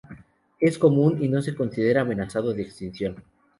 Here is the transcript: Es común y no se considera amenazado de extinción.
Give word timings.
Es 0.59 0.79
común 0.79 1.19
y 1.23 1.27
no 1.27 1.43
se 1.43 1.53
considera 1.53 2.01
amenazado 2.01 2.55
de 2.55 2.63
extinción. 2.63 3.23